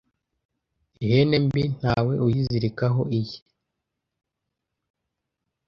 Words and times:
ihene 1.03 1.37
mbi 1.45 1.63
ntawe 1.77 2.13
uyizirikaho 2.25 3.01
iye 3.19 3.39